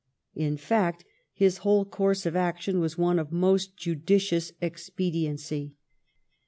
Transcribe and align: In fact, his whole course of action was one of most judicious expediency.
In 0.33 0.57
fact, 0.57 1.05
his 1.31 1.59
whole 1.59 1.85
course 1.85 2.25
of 2.25 2.35
action 2.35 2.79
was 2.79 2.97
one 2.97 3.19
of 3.19 3.31
most 3.31 3.77
judicious 3.77 4.51
expediency. 4.59 5.75